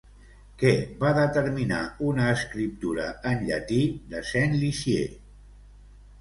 [0.61, 0.69] Què
[1.03, 3.79] va determinar una escriptura en llatí
[4.15, 5.07] de Saint-Lizier?